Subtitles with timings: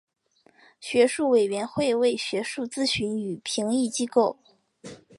[0.79, 4.39] 学术委员会为学术咨询与评议机构。